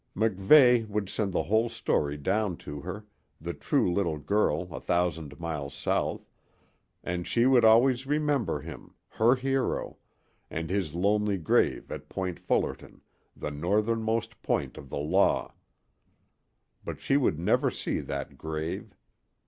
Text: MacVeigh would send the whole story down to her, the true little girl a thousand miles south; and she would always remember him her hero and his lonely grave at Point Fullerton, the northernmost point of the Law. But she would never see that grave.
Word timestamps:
MacVeigh 0.15 0.87
would 0.87 1.09
send 1.09 1.31
the 1.31 1.43
whole 1.43 1.69
story 1.69 2.17
down 2.17 2.57
to 2.57 2.81
her, 2.81 3.05
the 3.39 3.53
true 3.53 3.93
little 3.93 4.17
girl 4.17 4.63
a 4.73 4.79
thousand 4.79 5.39
miles 5.39 5.75
south; 5.75 6.27
and 7.03 7.27
she 7.27 7.45
would 7.45 7.63
always 7.63 8.07
remember 8.07 8.61
him 8.61 8.95
her 9.09 9.35
hero 9.35 9.97
and 10.49 10.71
his 10.71 10.95
lonely 10.95 11.37
grave 11.37 11.91
at 11.91 12.09
Point 12.09 12.39
Fullerton, 12.39 13.01
the 13.37 13.51
northernmost 13.51 14.41
point 14.41 14.75
of 14.75 14.89
the 14.89 14.97
Law. 14.97 15.53
But 16.83 16.99
she 16.99 17.15
would 17.15 17.37
never 17.37 17.69
see 17.69 17.99
that 17.99 18.39
grave. 18.39 18.95